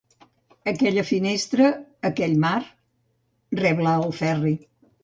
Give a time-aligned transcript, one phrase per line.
[0.71, 1.69] Aquella finestra,
[2.11, 2.57] aquell mar...
[2.69, 4.59] –rebla el Ferri.